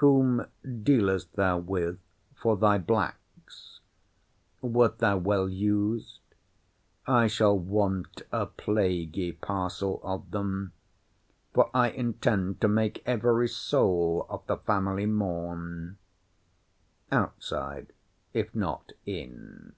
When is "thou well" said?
4.98-5.48